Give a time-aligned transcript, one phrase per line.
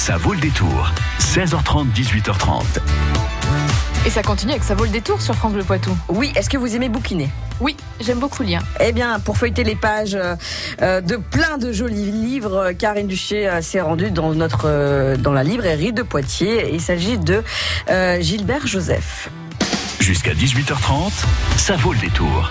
[0.00, 0.90] Ça vaut le détour.
[1.18, 2.62] 16h30, 18h30.
[4.06, 5.94] Et ça continue avec Ça vaut le détour sur France Bleu Poitou.
[6.08, 7.28] Oui, est-ce que vous aimez bouquiner?
[7.60, 8.62] Oui, j'aime beaucoup lire.
[8.80, 10.16] Eh bien, pour feuilleter les pages
[10.80, 15.32] euh, de plein de jolis livres, Karine Duché euh, s'est rendue dans notre euh, dans
[15.32, 16.72] la librairie de Poitiers.
[16.72, 17.44] Il s'agit de
[17.90, 19.28] euh, Gilbert Joseph.
[20.00, 21.12] Jusqu'à 18h30,
[21.58, 22.50] ça vaut le détour.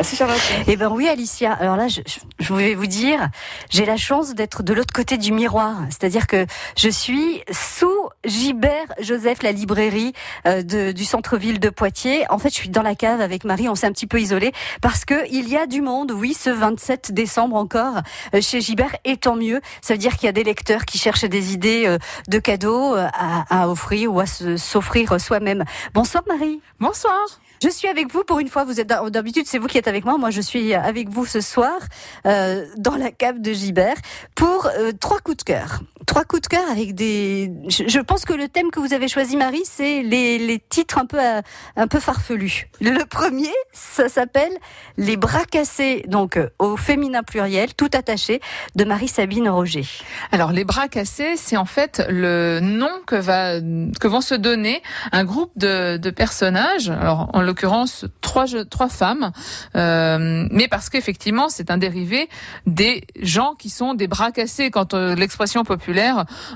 [0.00, 0.40] Merci Charlotte.
[0.66, 1.52] Eh ben oui, Alicia.
[1.52, 2.00] Alors là, je,
[2.38, 3.28] je vais vous dire,
[3.68, 5.76] j'ai la chance d'être de l'autre côté du miroir.
[5.90, 10.14] C'est-à-dire que je suis sous Gilbert Joseph, la librairie
[10.46, 12.24] euh, de, du centre-ville de Poitiers.
[12.30, 13.68] En fait, je suis dans la cave avec Marie.
[13.68, 16.12] On s'est un petit peu isolé parce que il y a du monde.
[16.12, 17.96] Oui, ce 27 décembre encore
[18.34, 18.96] euh, chez Gilbert.
[19.04, 19.60] Et tant mieux.
[19.82, 22.94] Ça veut dire qu'il y a des lecteurs qui cherchent des idées euh, de cadeaux
[22.96, 25.62] euh, à, à offrir ou à se- s'offrir soi-même.
[25.92, 26.62] Bonsoir Marie.
[26.78, 27.20] Bonsoir.
[27.62, 28.64] Je suis avec vous pour une fois.
[28.64, 30.16] Vous êtes d'habitude, c'est vous qui êtes avec moi.
[30.16, 31.78] Moi, je suis avec vous ce soir
[32.26, 33.96] euh, dans la cave de Gibert
[34.34, 35.80] pour euh, trois coups de cœur.
[36.10, 37.52] Trois coups de cœur avec des.
[37.68, 41.06] Je, pense que le thème que vous avez choisi, Marie, c'est les, les titres un
[41.06, 41.40] peu euh,
[41.76, 42.68] un peu farfelus.
[42.80, 44.50] Le premier, ça s'appelle
[44.96, 48.40] Les bras cassés, donc euh, au féminin pluriel, tout attaché,
[48.74, 49.84] de Marie Sabine Roger.
[50.32, 54.82] Alors, les bras cassés, c'est en fait le nom que va que vont se donner
[55.12, 56.90] un groupe de, de personnages.
[56.90, 59.30] Alors, en l'occurrence, trois trois femmes,
[59.76, 62.28] euh, mais parce qu'effectivement, c'est un dérivé
[62.66, 64.72] des gens qui sont des bras cassés.
[64.72, 65.99] Quand l'expression populaire,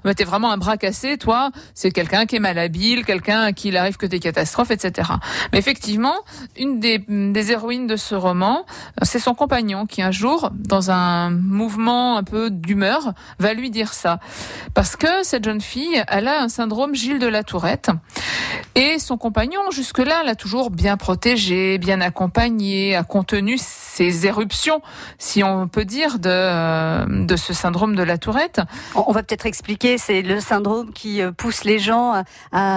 [0.04, 3.68] bah, t'es vraiment un bras cassé, toi, c'est quelqu'un qui est malhabile, quelqu'un à qui
[3.68, 5.10] il arrive que des catastrophes, etc.
[5.52, 6.14] Mais effectivement,
[6.56, 8.64] une des, des héroïnes de ce roman,
[9.02, 13.92] c'est son compagnon qui un jour, dans un mouvement un peu d'humeur, va lui dire
[13.92, 14.20] ça.
[14.74, 17.90] Parce que cette jeune fille, elle a un syndrome Gilles de la Tourette.
[18.74, 24.80] Et son compagnon, jusque-là, l'a toujours bien protégé, bien accompagné, a contenu ses éruptions,
[25.18, 28.60] si on peut dire, de, euh, de ce syndrome de la Tourette.
[28.94, 32.24] On va peut-être expliquer, c'est le syndrome qui euh, pousse les gens à,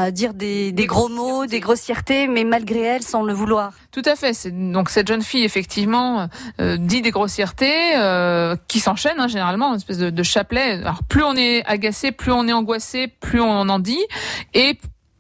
[0.03, 3.73] à dire des, des gros mots, des grossièretés, mais malgré elles, sans le vouloir.
[3.92, 4.48] Tout à fait.
[4.52, 6.27] Donc cette jeune fille effectivement
[6.61, 10.73] euh, dit des grossièretés euh, qui s'enchaînent hein, généralement, une espèce de, de chapelet.
[10.73, 14.04] Alors plus on est agacé, plus on est angoissé, plus on en dit,
[14.54, 14.77] et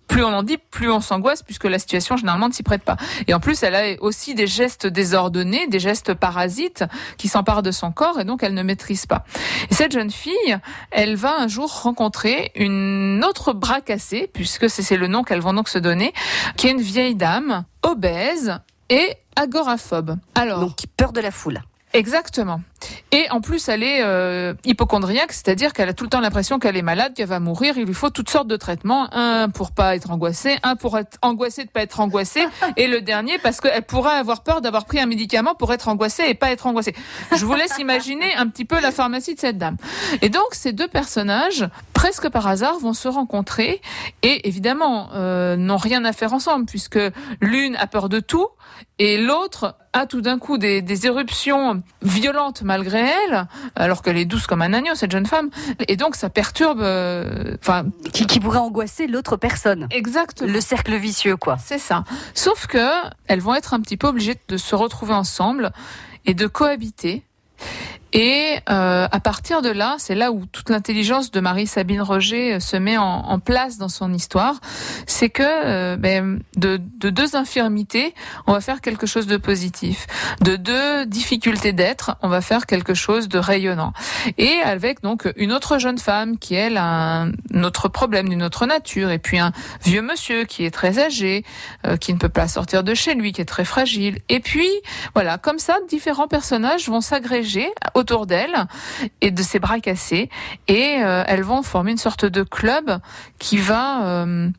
[0.07, 2.97] plus on en dit, plus on s'angoisse, puisque la situation généralement ne s'y prête pas.
[3.27, 6.83] Et en plus, elle a aussi des gestes désordonnés, des gestes parasites
[7.17, 9.25] qui s'emparent de son corps, et donc elle ne maîtrise pas.
[9.69, 10.57] Et cette jeune fille,
[10.91, 15.53] elle va un jour rencontrer une autre bras cassée, puisque c'est le nom qu'elles vont
[15.53, 16.13] donc se donner,
[16.55, 18.59] qui est une vieille dame obèse
[18.89, 20.17] et agoraphobe.
[20.35, 21.61] Alors, Donc, peur de la foule.
[21.93, 22.61] Exactement.
[23.11, 26.77] Et en plus, elle est euh, hypochondriaque, c'est-à-dire qu'elle a tout le temps l'impression qu'elle
[26.77, 27.77] est malade, qu'elle va mourir.
[27.77, 31.17] Il lui faut toutes sortes de traitements, un pour pas être angoissée, un pour être
[31.21, 32.45] angoissée de pas être angoissée,
[32.77, 36.25] et le dernier parce qu'elle pourrait avoir peur d'avoir pris un médicament pour être angoissée
[36.27, 36.95] et pas être angoissée.
[37.35, 39.77] Je vous laisse imaginer un petit peu la pharmacie de cette dame.
[40.21, 41.67] Et donc, ces deux personnages,
[42.07, 43.81] presque par hasard, vont se rencontrer
[44.23, 46.97] et évidemment euh, n'ont rien à faire ensemble puisque
[47.41, 48.47] l'une a peur de tout
[48.97, 54.23] et l'autre a tout d'un coup des, des éruptions violentes malgré elle, alors qu'elle est
[54.23, 55.49] douce comme un agneau, cette jeune femme.
[55.89, 56.79] Et donc, ça perturbe...
[56.81, 59.87] euh, Enfin, Qui, qui pourrait angoisser l'autre personne.
[59.91, 60.49] exactement.
[60.49, 61.57] Le cercle vicieux, quoi.
[61.61, 62.05] C'est ça.
[62.35, 62.87] Sauf que
[63.27, 65.71] elles vont être un petit peu obligées de se retrouver ensemble
[66.25, 67.23] et de cohabiter.
[68.13, 72.59] Et euh, à partir de là, c'est là où toute l'intelligence de Marie-Sabine Roger euh,
[72.59, 74.55] se met en, place dans son histoire,
[75.05, 78.15] c'est que euh, ben, de, de deux infirmités,
[78.47, 80.07] on va faire quelque chose de positif.
[80.41, 83.93] De deux difficultés d'être, on va faire quelque chose de rayonnant.
[84.37, 88.65] Et avec donc une autre jeune femme qui elle a un autre problème d'une autre
[88.65, 89.51] nature, et puis un
[89.83, 91.43] vieux monsieur qui est très âgé,
[91.85, 94.19] euh, qui ne peut pas sortir de chez lui, qui est très fragile.
[94.29, 94.69] Et puis
[95.13, 97.67] voilà, comme ça, différents personnages vont s'agréger
[97.97, 98.67] autour d'elle
[99.21, 100.29] et de ses bras cassés,
[100.67, 102.99] et euh, elles vont former une sorte de club
[103.39, 104.49] qui va euh,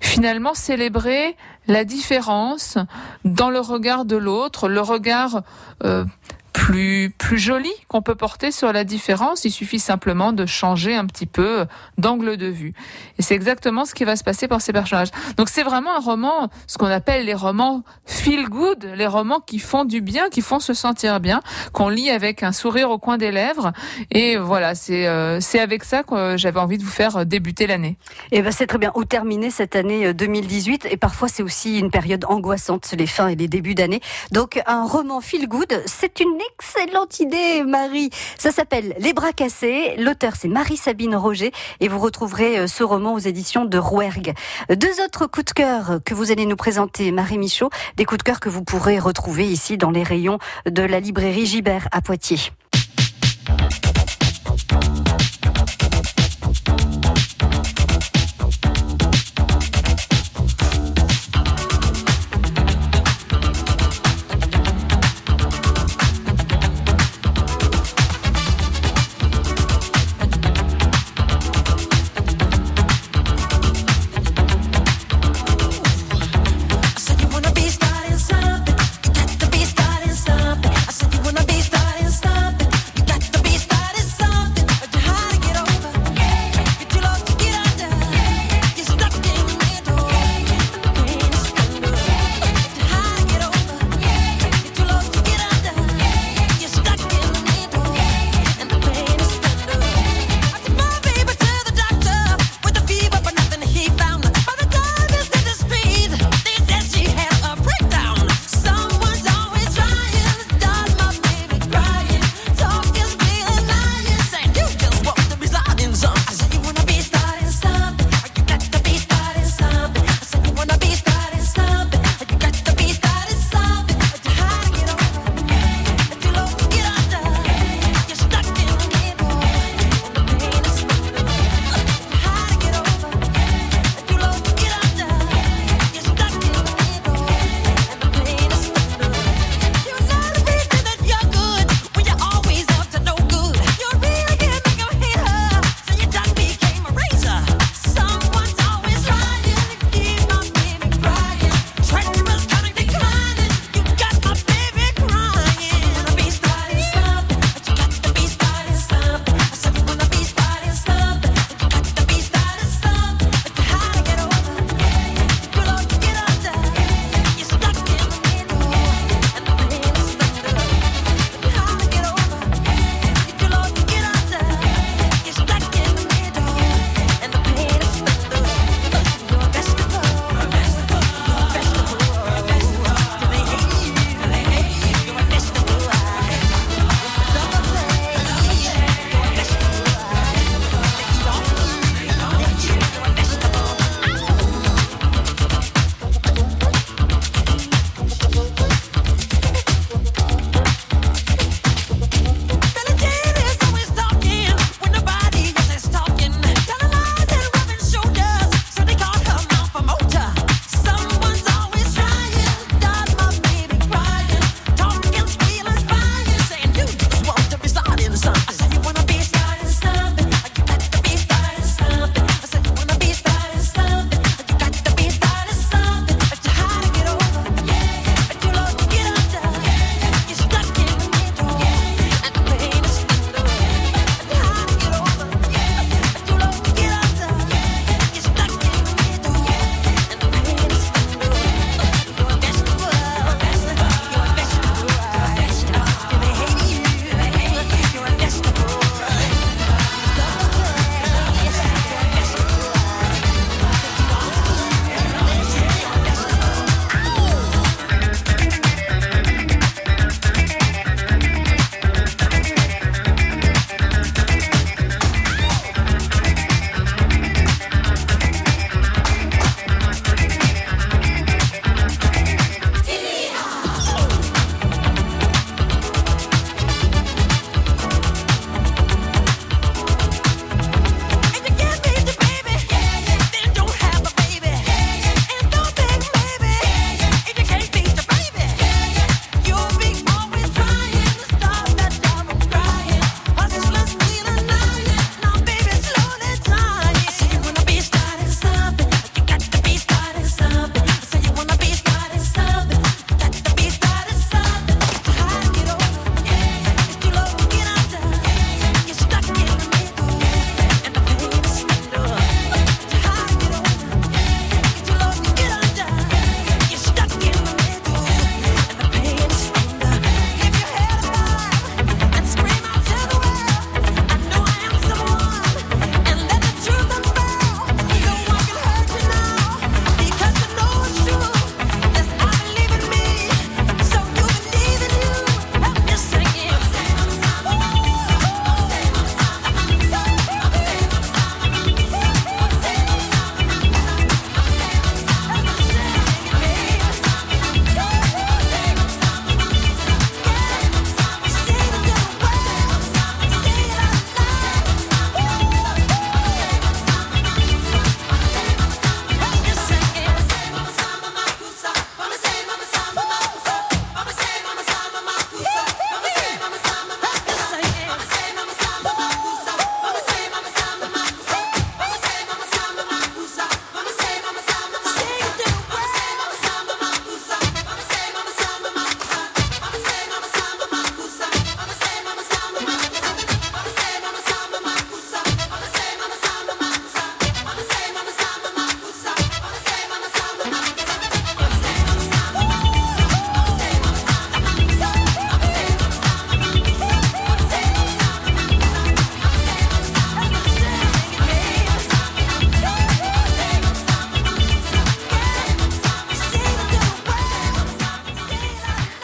[0.00, 1.36] finalement célébrer
[1.68, 2.78] la différence
[3.24, 5.42] dans le regard de l'autre, le regard
[5.84, 6.04] euh,
[6.52, 9.44] plus plus joli qu'on peut porter sur la différence.
[9.44, 11.66] Il suffit simplement de changer un petit peu
[11.98, 12.74] d'angle de vue.
[13.18, 15.10] Et c'est exactement ce qui va se passer pour ces personnages.
[15.36, 19.58] Donc c'est vraiment un roman, ce qu'on appelle les romans feel good, les romans qui
[19.58, 21.40] font du bien, qui font se sentir bien,
[21.72, 23.72] qu'on lit avec un sourire au coin des lèvres.
[24.10, 27.96] Et voilà, c'est euh, c'est avec ça que j'avais envie de vous faire débuter l'année.
[28.32, 28.92] Et ben c'est très bien.
[28.94, 30.86] Ou terminer cette année euh, 2018.
[30.90, 34.00] Et parfois, c'est aussi une période angoissante, les fins et les débuts d'année.
[34.32, 38.10] Donc, un roman feel good, c'est une excellente idée, Marie.
[38.38, 39.96] Ça s'appelle Les bras cassés.
[39.98, 41.52] L'auteur, c'est Marie-Sabine Roger.
[41.80, 44.34] Et vous retrouverez euh, ce roman aux éditions de Rouergue.
[44.68, 47.70] Deux autres coups de cœur que vous allez nous présenter, Marie Michaud.
[47.96, 51.46] Des coups de cœur que vous pourrez retrouver ici dans les rayons de la librairie
[51.46, 52.50] Gibert à Poitiers.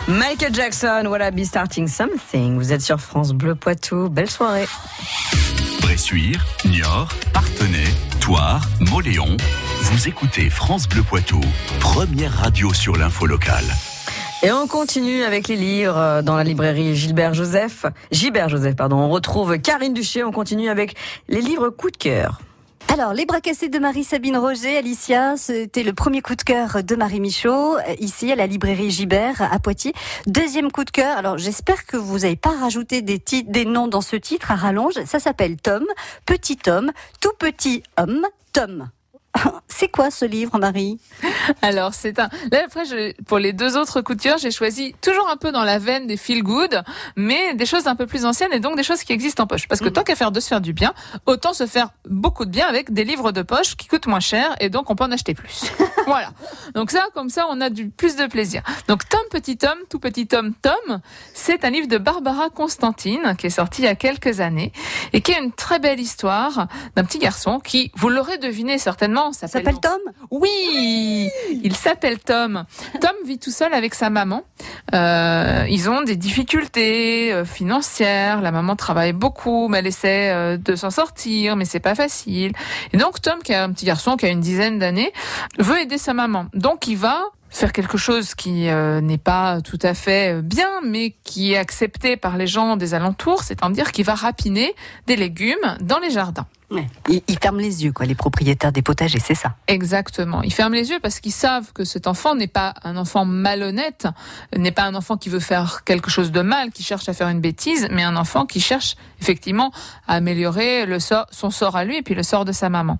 [0.08, 2.56] Michael Jackson, voilà, Be Starting Something.
[2.56, 4.08] Vous êtes sur France Bleu Poitou.
[4.08, 4.68] Belle soirée.
[5.80, 7.84] Bressuire, Niort, Partenay,
[8.20, 9.36] Toire, Moléon.
[9.82, 11.40] Vous écoutez France Bleu Poitou,
[11.80, 13.64] première radio sur l'info locale.
[14.44, 17.86] Et on continue avec les livres euh, dans la librairie Gilbert Joseph.
[18.12, 18.98] Gilbert Joseph, pardon.
[18.98, 20.22] On retrouve Karine Duché.
[20.22, 20.94] On continue avec
[21.28, 22.40] les livres coup de cœur.
[22.92, 26.96] Alors, Les bras cassés de Marie-Sabine Roger, Alicia, c'était le premier coup de cœur de
[26.96, 29.92] Marie Michaud, ici à la librairie Gibert à Poitiers.
[30.26, 34.00] Deuxième coup de cœur, alors j'espère que vous n'avez pas rajouté des, des noms dans
[34.00, 34.94] ce titre à rallonge.
[35.04, 35.84] Ça s'appelle Tom,
[36.24, 36.90] Petit Tom,
[37.20, 38.88] Tout Petit Homme, Tom.
[39.68, 40.98] C'est quoi ce livre, Marie
[41.60, 42.28] Alors, c'est un.
[42.50, 43.12] Là, après, je...
[43.24, 46.42] pour les deux autres cœur, j'ai choisi toujours un peu dans la veine des feel
[46.42, 46.82] good,
[47.16, 49.68] mais des choses un peu plus anciennes et donc des choses qui existent en poche.
[49.68, 49.92] Parce que mm.
[49.92, 50.94] tant qu'à faire de se faire du bien,
[51.26, 54.54] autant se faire beaucoup de bien avec des livres de poche qui coûtent moins cher
[54.60, 55.64] et donc on peut en acheter plus.
[56.06, 56.30] voilà.
[56.74, 58.62] Donc ça, comme ça, on a du plus de plaisir.
[58.88, 61.00] Donc Tom Petit Tom, tout petit Tom Tom,
[61.34, 64.72] c'est un livre de Barbara Constantine qui est sorti il y a quelques années
[65.12, 69.25] et qui est une très belle histoire d'un petit garçon qui, vous l'aurez deviné certainement,
[69.32, 69.98] s'appelle Tom
[70.30, 72.64] Oui, il s'appelle Tom.
[73.00, 74.42] Tom vit tout seul avec sa maman.
[74.94, 78.40] Euh, ils ont des difficultés euh, financières.
[78.40, 82.52] La maman travaille beaucoup, mais elle essaie euh, de s'en sortir, mais c'est pas facile.
[82.92, 85.12] Et donc Tom, qui est un petit garçon qui a une dizaine d'années,
[85.58, 86.46] veut aider sa maman.
[86.54, 87.20] Donc il va
[87.56, 92.16] faire quelque chose qui euh, n'est pas tout à fait bien, mais qui est accepté
[92.16, 94.74] par les gens des alentours, c'est-à-dire qu'il va rapiner
[95.06, 96.46] des légumes dans les jardins.
[96.68, 96.86] Ouais.
[97.08, 99.54] Ils, ferment les yeux, quoi, les propriétaires des potagers, c'est ça.
[99.68, 100.42] Exactement.
[100.42, 104.08] Ils ferment les yeux parce qu'ils savent que cet enfant n'est pas un enfant malhonnête,
[104.56, 107.28] n'est pas un enfant qui veut faire quelque chose de mal, qui cherche à faire
[107.28, 109.70] une bêtise, mais un enfant qui cherche effectivement
[110.08, 112.98] à améliorer le sort, son sort à lui et puis le sort de sa maman.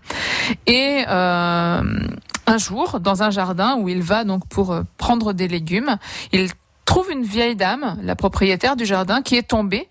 [0.69, 1.83] Et euh,
[2.47, 5.97] un jour, dans un jardin où il va donc pour euh, prendre des légumes,
[6.33, 6.49] il
[6.85, 9.88] trouve une vieille dame, la propriétaire du jardin, qui est tombée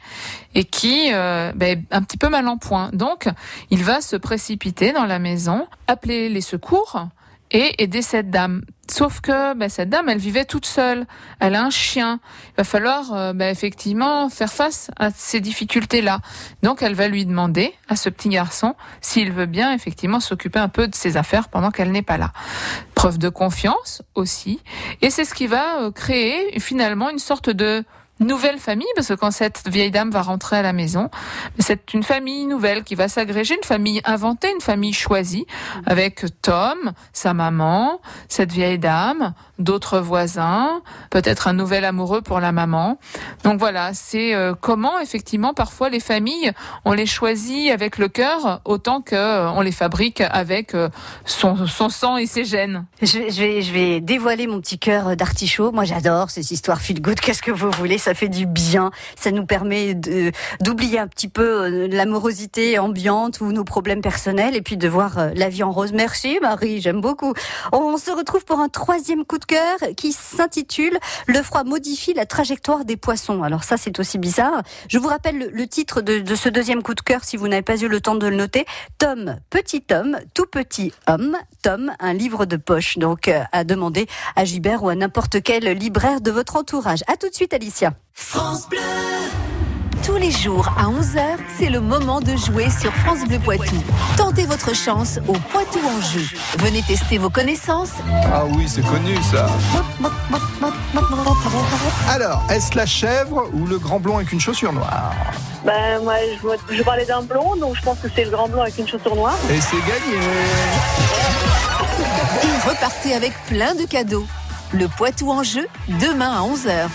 [0.56, 2.90] et qui euh, ben, un petit peu mal en point.
[2.94, 3.28] Donc,
[3.70, 7.08] il va se précipiter dans la maison, appeler les secours
[7.52, 8.64] et aider cette dame.
[8.90, 11.06] Sauf que ben, cette dame, elle vivait toute seule.
[11.40, 12.20] Elle a un chien.
[12.50, 16.20] Il va falloir euh, ben, effectivement faire face à ces difficultés-là.
[16.62, 20.70] Donc elle va lui demander à ce petit garçon s'il veut bien effectivement s'occuper un
[20.70, 22.32] peu de ses affaires pendant qu'elle n'est pas là.
[22.94, 24.60] Preuve de confiance aussi.
[25.02, 27.84] Et c'est ce qui va euh, créer finalement une sorte de
[28.20, 31.10] nouvelle famille, parce que quand cette vieille dame va rentrer à la maison,
[31.60, 35.46] c'est une famille nouvelle qui va s'agréger, une famille inventée, une famille choisie,
[35.86, 42.52] avec Tom, sa maman, cette vieille dame, d'autres voisins, peut-être un nouvel amoureux pour la
[42.52, 42.98] maman.
[43.44, 46.52] Donc voilà, c'est euh, comment effectivement parfois les familles,
[46.86, 50.90] on les choisit avec le cœur autant que euh, on les fabrique avec euh,
[51.26, 52.86] son, sang et ses gènes.
[53.02, 55.72] Je, vais, je vais dévoiler mon petit cœur d'artichaut.
[55.72, 57.20] Moi j'adore ces histoires feel good.
[57.20, 57.98] Qu'est-ce que vous voulez?
[58.06, 63.52] Ça fait du bien, ça nous permet d'oublier un petit peu euh, l'amorosité ambiante ou
[63.52, 65.92] nos problèmes personnels et puis de voir euh, la vie en rose.
[65.92, 67.34] Merci Marie, j'aime beaucoup.
[67.72, 72.28] On se retrouve pour un troisième coup de cœur qui s'intitule Le froid modifie la
[72.28, 73.42] trajectoire des poissons.
[73.42, 74.62] Alors ça c'est aussi bizarre.
[74.88, 77.78] Je vous rappelle le, titre de, ce deuxième coup de cœur si vous n'avez pas
[77.78, 78.68] eu le temps de le noter.
[79.00, 81.36] Tom, petit homme, tout petit homme.
[81.64, 83.00] Tom, un livre de poche.
[83.00, 87.02] Donc euh, à demander à Gibert ou à n'importe quel libraire de votre entourage.
[87.08, 87.95] À tout de suite Alicia.
[88.14, 88.80] France Bleu
[90.06, 91.20] tous les jours à 11h,
[91.58, 93.76] c'est le moment de jouer sur France Bleu Poitou.
[94.18, 96.22] Tentez votre chance au Poitou en jeu.
[96.60, 97.94] Venez tester vos connaissances.
[98.32, 99.48] Ah oui, c'est connu ça.
[102.08, 105.12] Alors, est-ce la chèvre ou le grand blond avec une chaussure noire?
[105.66, 106.18] Ben moi,
[106.70, 109.16] je, parlais d'un blond, donc je pense que c'est le grand blond avec une chaussure
[109.16, 109.38] noire.
[109.50, 110.22] Et c'est gagné.
[112.44, 114.28] Et repartez avec plein de cadeaux.
[114.72, 116.90] Le Poitou en jeu, demain à 11h.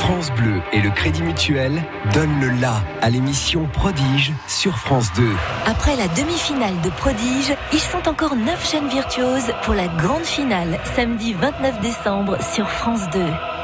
[0.00, 1.82] France Bleu et le Crédit Mutuel
[2.14, 5.28] donnent le la à l'émission Prodige sur France 2.
[5.66, 10.78] Après la demi-finale de Prodige, ils sont encore 9 jeunes virtuoses pour la grande finale
[10.96, 13.20] samedi 29 décembre sur France 2.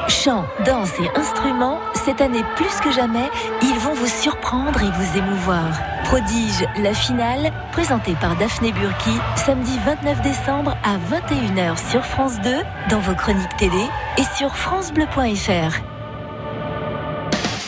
[0.09, 3.31] Chant, danse et instruments, cette année plus que jamais,
[3.63, 5.71] ils vont vous surprendre et vous émouvoir.
[6.05, 12.57] Prodige, la finale, présentée par Daphné Burki, samedi 29 décembre à 21h sur France 2,
[12.91, 13.85] dans vos chroniques télé
[14.19, 15.96] et sur francebleu.fr.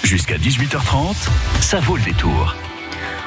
[0.09, 1.29] Jusqu'à 18h30,
[1.61, 2.57] ça vaut le détour.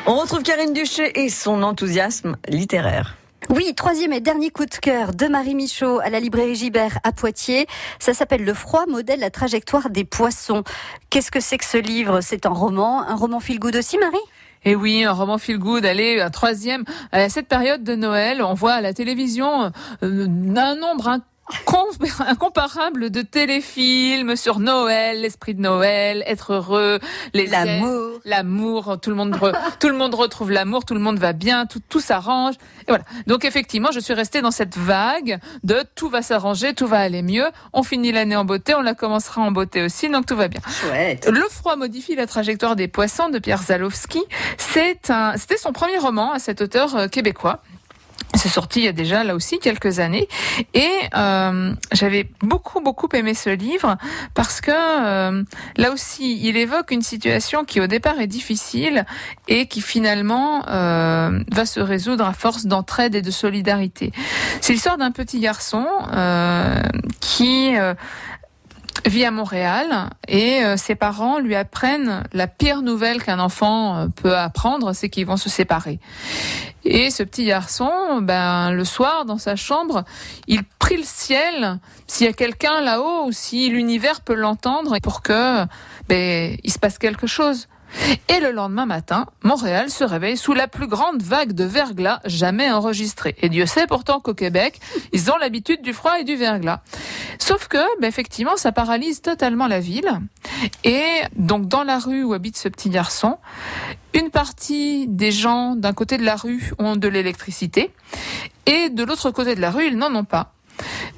[0.07, 3.17] On retrouve Karine Duché et son enthousiasme littéraire.
[3.51, 7.11] Oui, troisième et dernier coup de cœur de Marie Michaud à la librairie Gibert à
[7.11, 7.67] Poitiers.
[7.99, 10.63] Ça s'appelle Le froid modèle la trajectoire des poissons.
[11.11, 12.21] Qu'est-ce que c'est que ce livre?
[12.21, 14.17] C'est un roman, un roman feel good aussi, Marie?
[14.65, 15.85] Et oui, un roman feel good.
[15.85, 16.83] Allez, un troisième.
[17.11, 19.71] À cette période de Noël, on voit à la télévision
[20.01, 21.19] euh, un nombre
[22.27, 26.99] incomparable de téléfilms sur Noël, l'esprit de Noël, être heureux,
[27.33, 29.37] l'amour, l'amour, tout le monde
[29.79, 32.55] tout le monde retrouve l'amour, tout le monde va bien, tout tout s'arrange.
[32.81, 33.03] Et voilà.
[33.27, 37.21] Donc effectivement, je suis restée dans cette vague de tout va s'arranger, tout va aller
[37.21, 37.45] mieux.
[37.73, 40.61] On finit l'année en beauté, on la commencera en beauté aussi, donc tout va bien.
[40.67, 41.27] Chouette.
[41.27, 44.21] Le froid modifie la trajectoire des poissons de Pierre Zalowski.
[44.57, 47.61] C'est un, c'était son premier roman à cet auteur euh, québécois.
[48.41, 50.27] C'est sorti il y a déjà là aussi quelques années
[50.73, 53.97] et euh, j'avais beaucoup beaucoup aimé ce livre
[54.33, 55.43] parce que euh,
[55.77, 59.05] là aussi il évoque une situation qui au départ est difficile
[59.47, 64.11] et qui finalement euh, va se résoudre à force d'entraide et de solidarité.
[64.59, 66.81] C'est l'histoire d'un petit garçon euh,
[67.19, 67.93] qui euh,
[69.05, 74.07] vit à Montréal et euh, ses parents lui apprennent la pire nouvelle qu'un enfant euh,
[74.07, 75.99] peut apprendre, c'est qu'ils vont se séparer.
[76.83, 80.03] Et ce petit garçon, ben le soir dans sa chambre,
[80.47, 85.21] il prie le ciel s'il y a quelqu'un là-haut ou si l'univers peut l'entendre pour
[85.21, 85.65] que
[86.07, 87.67] ben il se passe quelque chose.
[88.27, 92.71] Et le lendemain matin, Montréal se réveille sous la plus grande vague de verglas jamais
[92.71, 93.35] enregistrée.
[93.41, 94.79] Et Dieu sait pourtant qu'au Québec,
[95.13, 96.81] ils ont l'habitude du froid et du verglas.
[97.39, 100.19] Sauf que, ben, effectivement, ça paralyse totalement la ville.
[100.83, 103.37] Et donc, dans la rue où habite ce petit garçon,
[104.13, 107.91] une partie des gens d'un côté de la rue ont de l'électricité
[108.65, 110.53] et de l'autre côté de la rue, ils n'en ont pas.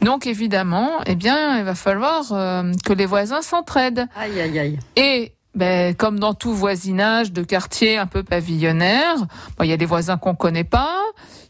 [0.02, 4.08] Donc évidemment, eh bien, il va falloir euh, que les voisins s'entraident.
[4.15, 4.80] Aïe, aïe, aïe.
[4.95, 9.16] Et ben, comme dans tout voisinage de quartier un peu pavillonnaire,
[9.62, 11.00] il y a des voisins qu'on connaît pas,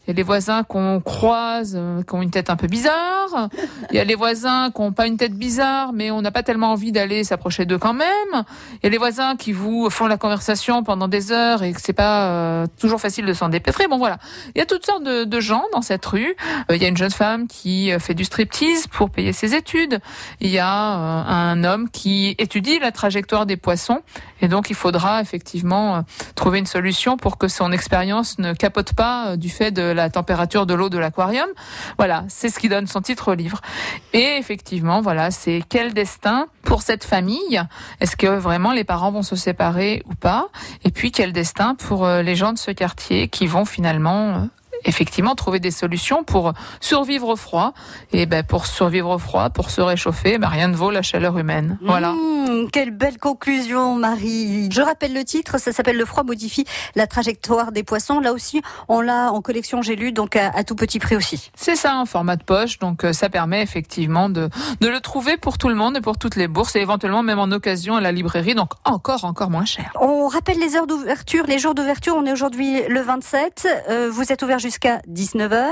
[0.06, 3.48] il y a les voisins qu'on croise, euh, qui ont une tête un peu bizarre,
[3.90, 6.42] il y a les voisins qui ont pas une tête bizarre, mais on n'a pas
[6.42, 8.44] tellement envie d'aller s'approcher d'eux quand même.
[8.74, 11.80] Il y a les voisins qui vous font la conversation pendant des heures et que
[11.80, 13.88] c'est pas euh, toujours facile de s'en dépêtrer.
[13.88, 14.18] Bon voilà,
[14.54, 16.36] il y a toutes sortes de, gens dans cette rue.
[16.70, 20.00] Euh, il y a une jeune femme qui fait du striptease pour payer ses études.
[20.40, 24.02] Il y a un homme qui étudie la trajectoire des poissons
[24.40, 29.36] et donc il faudra effectivement trouver une solution pour que son expérience ne capote pas
[29.36, 31.48] du fait de la température de l'eau de l'aquarium.
[31.96, 33.60] Voilà, c'est ce qui donne son titre au livre.
[34.12, 37.62] Et effectivement, voilà, c'est quel destin pour cette famille?
[38.00, 40.48] Est-ce que vraiment les parents vont se séparer ou pas?
[40.84, 44.38] Et puis quel destin pour euh, les gens de ce quartier qui vont finalement euh,
[44.84, 47.72] effectivement trouver des solutions pour survivre au froid
[48.12, 51.38] et ben pour survivre au froid pour se réchauffer ben rien ne vaut la chaleur
[51.38, 54.68] humaine voilà Mmh, quelle belle conclusion, Marie.
[54.70, 58.20] Je rappelle le titre, ça s'appelle Le froid modifie la trajectoire des poissons.
[58.20, 61.50] Là aussi, on l'a en collection, j'ai lu, donc à, à tout petit prix aussi.
[61.54, 65.38] C'est ça, en format de poche, donc euh, ça permet effectivement de, de le trouver
[65.38, 68.00] pour tout le monde et pour toutes les bourses et éventuellement même en occasion à
[68.02, 69.92] la librairie, donc encore, encore moins cher.
[70.00, 72.14] On rappelle les heures d'ouverture, les jours d'ouverture.
[72.16, 73.68] On est aujourd'hui le 27.
[73.88, 75.68] Euh, vous êtes ouvert jusqu'à 19h.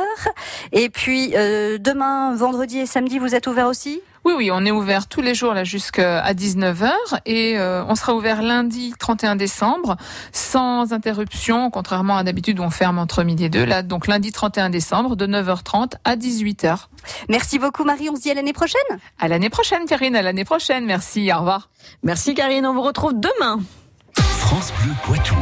[0.70, 4.00] Et puis euh, demain, vendredi et samedi, vous êtes ouvert aussi?
[4.24, 6.92] Oui, oui, on est ouvert tous les jours là jusqu'à 19h
[7.26, 9.96] et euh, on sera ouvert lundi 31 décembre
[10.30, 13.64] sans interruption, contrairement à d'habitude où on ferme entre midi et deux.
[13.64, 16.86] Là, donc lundi 31 décembre de 9h30 à 18h.
[17.28, 18.08] Merci beaucoup, Marie.
[18.08, 18.80] On se dit à l'année prochaine.
[19.18, 20.84] À l'année prochaine, Karine, à l'année prochaine.
[20.84, 21.70] Merci, au revoir.
[22.04, 23.58] Merci Karine, on vous retrouve demain.
[24.14, 25.34] France Bleu Poitou.